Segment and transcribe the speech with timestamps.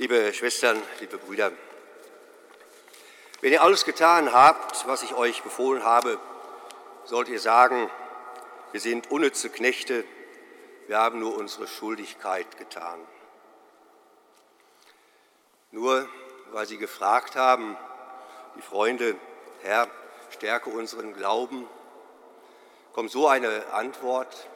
[0.00, 1.52] Liebe Schwestern, liebe Brüder,
[3.42, 6.18] wenn ihr alles getan habt, was ich euch befohlen habe,
[7.04, 7.90] sollt ihr sagen,
[8.72, 10.04] wir sind unnütze Knechte,
[10.86, 12.98] wir haben nur unsere Schuldigkeit getan.
[15.70, 16.08] Nur
[16.52, 17.76] weil sie gefragt haben,
[18.56, 19.16] die Freunde,
[19.60, 19.86] Herr,
[20.30, 21.68] stärke unseren Glauben,
[22.94, 24.48] kommt so eine Antwort.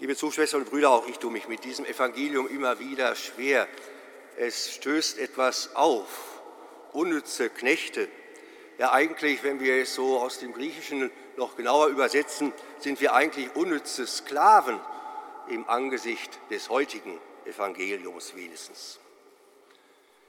[0.00, 3.66] Liebe Zuschwestern und Brüder, auch ich tue mich mit diesem Evangelium immer wieder schwer.
[4.36, 6.08] Es stößt etwas auf,
[6.92, 8.08] unnütze Knechte.
[8.78, 13.54] Ja, eigentlich, wenn wir es so aus dem Griechischen noch genauer übersetzen, sind wir eigentlich
[13.54, 14.80] unnütze Sklaven
[15.48, 18.98] im Angesicht des heutigen Evangeliums wenigstens.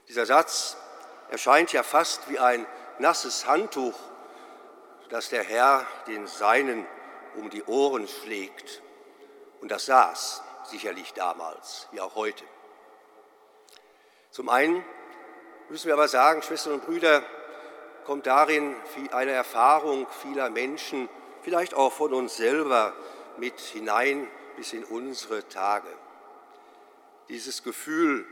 [0.08, 0.76] Dieser Satz
[1.30, 2.66] erscheint ja fast wie ein
[2.98, 3.98] nasses Handtuch,
[5.08, 6.86] das der Herr den Seinen
[7.36, 8.82] um die Ohren schlägt.
[9.60, 12.44] Und das saß sicherlich damals, wie auch heute.
[14.34, 14.84] Zum einen
[15.68, 17.22] müssen wir aber sagen, Schwestern und Brüder,
[18.04, 18.74] kommt darin
[19.12, 21.08] eine Erfahrung vieler Menschen,
[21.42, 22.94] vielleicht auch von uns selber,
[23.36, 25.86] mit hinein bis in unsere Tage.
[27.28, 28.26] Dieses Gefühl,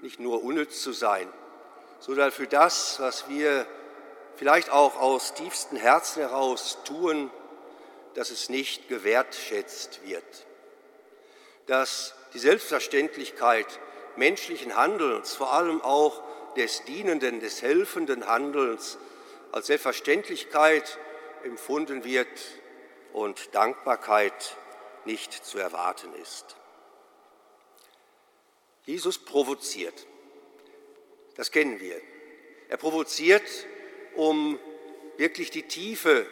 [0.00, 1.32] nicht nur unnütz zu sein,
[2.00, 3.64] sondern für das, was wir
[4.34, 7.30] vielleicht auch aus tiefstem Herzen heraus tun,
[8.14, 10.46] dass es nicht gewertschätzt wird,
[11.66, 13.78] dass die Selbstverständlichkeit
[14.18, 16.22] menschlichen Handelns, vor allem auch
[16.56, 18.98] des dienenden, des helfenden Handelns,
[19.52, 20.98] als Selbstverständlichkeit
[21.44, 22.28] empfunden wird
[23.12, 24.56] und Dankbarkeit
[25.04, 26.56] nicht zu erwarten ist.
[28.84, 30.06] Jesus provoziert.
[31.36, 32.00] Das kennen wir.
[32.68, 33.42] Er provoziert,
[34.16, 34.58] um
[35.16, 36.26] wirklich die Tiefe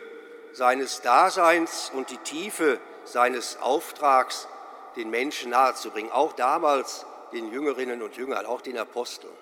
[0.52, 4.48] seines Daseins und die Tiefe seines Auftrags
[4.96, 9.32] den Menschen nahezubringen, auch damals den Jüngerinnen und Jüngern, auch den Aposteln.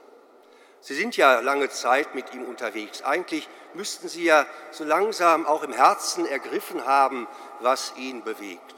[0.81, 3.03] Sie sind ja lange Zeit mit ihm unterwegs.
[3.03, 7.27] Eigentlich müssten sie ja so langsam auch im Herzen ergriffen haben,
[7.61, 8.75] was ihn bewegt.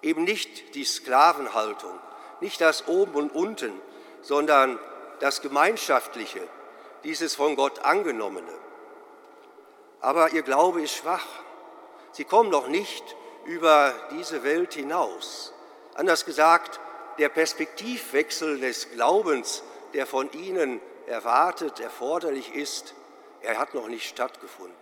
[0.00, 1.98] Eben nicht die Sklavenhaltung,
[2.40, 3.80] nicht das Oben und Unten,
[4.22, 4.78] sondern
[5.20, 6.40] das Gemeinschaftliche,
[7.04, 8.52] dieses von Gott angenommene.
[10.00, 11.26] Aber ihr Glaube ist schwach.
[12.12, 13.04] Sie kommen noch nicht
[13.44, 15.52] über diese Welt hinaus.
[15.94, 16.80] Anders gesagt,
[17.18, 22.94] der Perspektivwechsel des Glaubens, der von ihnen erwartet, erforderlich ist,
[23.42, 24.74] er hat noch nicht stattgefunden.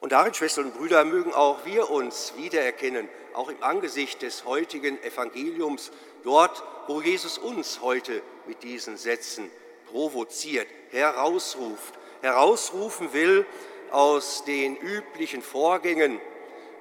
[0.00, 5.02] Und darin, Schwestern und Brüder, mögen auch wir uns wiedererkennen, auch im Angesicht des heutigen
[5.02, 5.90] Evangeliums,
[6.22, 9.50] dort, wo Jesus uns heute mit diesen Sätzen
[9.90, 13.44] provoziert, herausruft, herausrufen will
[13.90, 16.20] aus den üblichen Vorgängen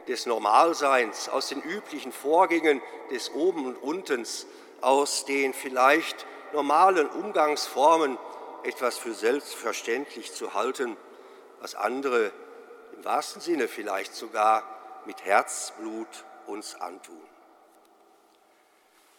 [0.08, 2.82] des Normalseins, aus den üblichen Vorgängen
[3.12, 4.48] des Oben und Untens,
[4.82, 8.18] aus den vielleicht normalen Umgangsformen
[8.64, 10.98] etwas für selbstverständlich zu halten,
[11.60, 12.32] was andere
[12.94, 14.64] im wahrsten Sinne vielleicht sogar
[15.06, 17.22] mit Herzblut uns antun.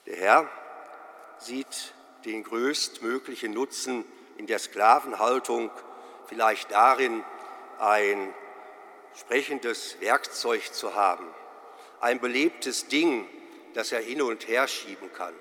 [0.06, 0.48] Der Herr
[1.38, 1.94] sieht
[2.24, 4.04] den größtmöglichen Nutzen
[4.36, 5.70] in der Sklavenhaltung,
[6.26, 7.24] vielleicht darin,
[7.78, 8.34] ein
[9.20, 11.26] sprechendes Werkzeug zu haben,
[12.00, 13.28] ein belebtes Ding,
[13.74, 15.34] das er hin und her schieben kann.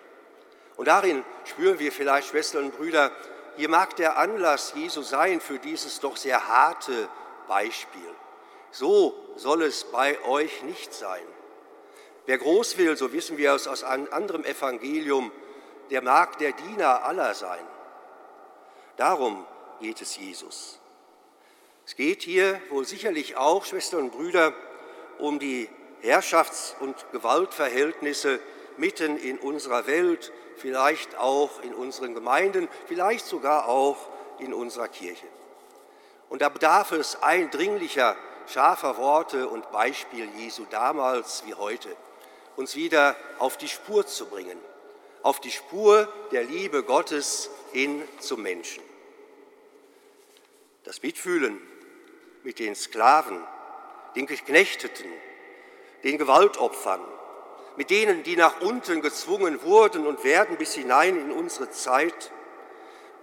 [0.75, 3.11] Und darin spüren wir vielleicht, Schwestern und Brüder,
[3.55, 7.09] hier mag der Anlass Jesu sein für dieses doch sehr harte
[7.47, 8.15] Beispiel.
[8.71, 11.25] So soll es bei euch nicht sein.
[12.25, 15.31] Wer groß will, so wissen wir es aus einem anderen Evangelium,
[15.89, 17.65] der mag der Diener aller sein.
[18.97, 19.45] Darum
[19.79, 20.79] geht es Jesus.
[21.87, 24.53] Es geht hier wohl sicherlich auch, Schwestern und Brüder,
[25.19, 25.69] um die
[26.01, 28.41] Herrschafts- und Gewaltverhältnisse
[28.75, 33.95] mitten in unserer Welt, vielleicht auch in unseren Gemeinden, vielleicht sogar auch
[34.39, 35.25] in unserer Kirche.
[36.27, 38.17] Und da bedarf es eindringlicher
[38.47, 41.87] scharfer Worte und Beispiel Jesu damals wie heute,
[42.57, 44.59] uns wieder auf die Spur zu bringen,
[45.23, 48.83] auf die Spur der Liebe Gottes hin zum Menschen.
[50.83, 51.61] Das Mitfühlen
[52.43, 53.43] mit den Sklaven,
[54.15, 55.11] den Geknechteten,
[56.03, 57.01] den Gewaltopfern,
[57.75, 62.31] mit denen, die nach unten gezwungen wurden und werden bis hinein in unsere Zeit,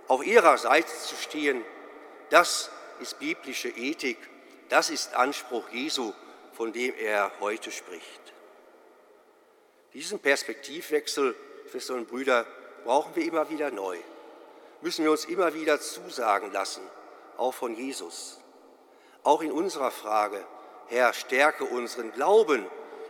[0.06, 1.64] auf ihrer Seite zu stehen,
[2.30, 2.70] das
[3.00, 4.18] ist biblische Ethik
[4.68, 6.12] das ist Anspruch Jesu,
[6.52, 8.32] von dem er heute spricht.
[9.92, 11.36] Diesen Perspektivwechsel,
[11.70, 12.46] Schwestern und Brüder,
[12.84, 13.98] brauchen wir immer wieder neu.
[14.80, 16.82] Müssen wir uns immer wieder zusagen lassen,
[17.36, 18.40] auch von Jesus.
[19.24, 20.44] Auch in unserer Frage,
[20.88, 22.66] Herr, stärke unseren Glauben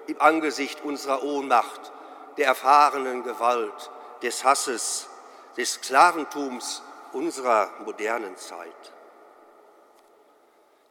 [0.07, 1.93] im Angesicht unserer Ohnmacht,
[2.37, 3.91] der erfahrenen Gewalt,
[4.23, 5.09] des Hasses,
[5.57, 6.83] des Sklaventums
[7.13, 8.93] unserer modernen Zeit.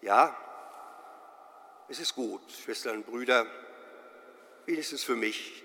[0.01, 0.35] Ja,
[1.87, 3.45] es ist gut, Schwestern und Brüder,
[4.65, 5.63] wenigstens für mich,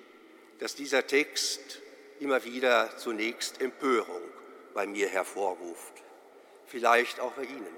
[0.61, 1.81] dass dieser Text
[2.21, 4.23] immer wieder zunächst Empörung
[4.73, 5.95] bei mir hervorruft,
[6.67, 7.77] vielleicht auch bei Ihnen.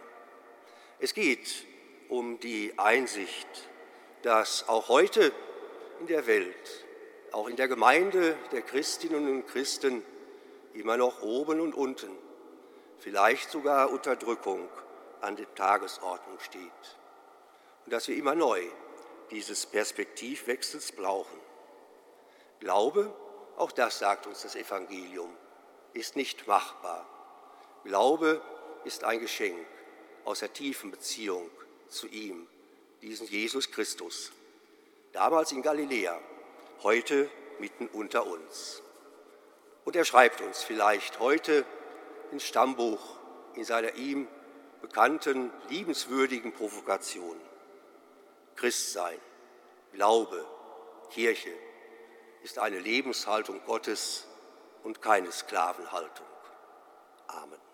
[0.98, 1.66] Es geht
[2.10, 3.46] um die Einsicht,
[4.22, 5.32] dass auch heute
[6.00, 6.84] in der Welt,
[7.30, 10.02] auch in der Gemeinde der Christinnen und Christen
[10.74, 12.10] immer noch oben und unten,
[12.98, 14.68] vielleicht sogar Unterdrückung
[15.20, 16.62] an der Tagesordnung steht.
[17.86, 18.60] Und dass wir immer neu
[19.30, 21.38] dieses Perspektivwechsels brauchen.
[22.58, 23.14] Glaube,
[23.56, 25.34] auch das sagt uns das Evangelium,
[25.92, 27.06] ist nicht machbar.
[27.84, 28.42] Glaube
[28.84, 29.64] ist ein Geschenk
[30.24, 31.48] aus der tiefen Beziehung
[31.90, 32.46] zu ihm,
[33.02, 34.32] diesen Jesus Christus.
[35.12, 36.18] Damals in Galiläa,
[36.82, 37.28] heute
[37.58, 38.82] mitten unter uns.
[39.84, 41.64] Und er schreibt uns vielleicht heute
[42.32, 43.00] ins Stammbuch
[43.54, 44.28] in seiner ihm
[44.80, 47.36] bekannten, liebenswürdigen Provokation.
[48.56, 49.18] Christsein,
[49.92, 50.46] Glaube,
[51.10, 51.52] Kirche
[52.42, 54.26] ist eine Lebenshaltung Gottes
[54.84, 56.26] und keine Sklavenhaltung.
[57.26, 57.69] Amen.